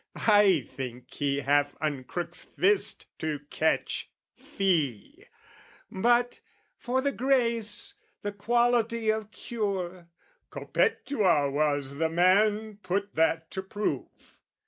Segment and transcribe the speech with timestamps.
[0.15, 5.25] I think he half uncrooks fist to catch fee,
[5.91, 6.41] But,
[6.75, 7.93] for the grace,
[8.23, 10.07] the quality of cure,
[10.49, 14.39] Cophetua was the man put that to proof!